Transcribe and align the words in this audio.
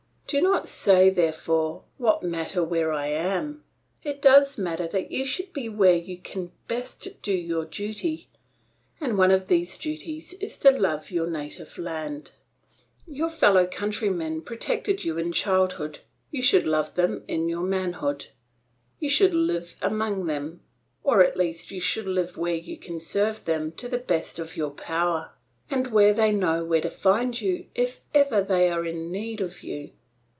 "Do 0.27 0.39
not 0.41 0.65
say 0.69 1.09
therefore, 1.09 1.83
'What 1.97 2.23
matter 2.23 2.63
where 2.63 2.93
I 2.93 3.07
am?' 3.07 3.65
It 4.01 4.21
does 4.21 4.57
matter 4.57 4.87
that 4.87 5.11
you 5.11 5.25
should 5.25 5.51
be 5.51 5.67
where 5.67 5.97
you 5.97 6.17
can 6.19 6.53
best 6.69 7.05
do 7.21 7.33
your 7.33 7.65
duty; 7.65 8.29
and 9.01 9.17
one 9.17 9.31
of 9.31 9.49
these 9.49 9.77
duties 9.77 10.31
is 10.35 10.55
to 10.59 10.71
love 10.71 11.11
your 11.11 11.27
native 11.27 11.77
land. 11.77 12.31
Your 13.05 13.27
fellow 13.27 13.67
countrymen 13.67 14.39
protected 14.41 15.03
you 15.03 15.17
in 15.17 15.33
childhood; 15.33 15.99
you 16.29 16.41
should 16.41 16.65
love 16.65 16.93
them 16.93 17.25
in 17.27 17.49
your 17.49 17.63
manhood. 17.65 18.27
You 18.99 19.09
should 19.09 19.33
live 19.35 19.75
among 19.81 20.27
them, 20.27 20.61
or 21.03 21.21
at 21.21 21.35
least 21.35 21.71
you 21.71 21.81
should 21.81 22.05
live 22.05 22.37
where 22.37 22.55
you 22.55 22.77
can 22.77 23.01
serve 23.01 23.43
them 23.43 23.73
to 23.73 23.89
the 23.89 23.97
best 23.97 24.39
of 24.39 24.55
your 24.55 24.71
power, 24.71 25.31
and 25.69 25.87
where 25.87 26.13
they 26.13 26.31
know 26.31 26.63
where 26.63 26.79
to 26.79 26.89
find 26.89 27.41
you 27.41 27.65
if 27.75 27.99
ever 28.13 28.41
they 28.41 28.69
are 28.71 28.85
in 28.85 29.11
need 29.11 29.41
of 29.41 29.61
you. 29.61 29.91